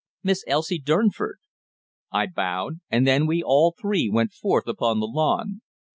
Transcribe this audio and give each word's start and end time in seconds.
"Miss 0.23 0.43
Elsie 0.47 0.79
Durnford." 0.81 1.37
I 2.11 2.25
bowed, 2.25 2.79
and 2.89 3.05
then 3.05 3.27
we 3.27 3.43
all 3.43 3.75
three 3.79 4.09
went 4.11 4.31
forth 4.33 4.65
upon 4.65 4.99
the 4.99 5.05
lawn. 5.05 5.61